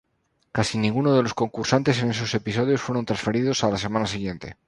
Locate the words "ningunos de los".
0.79-1.35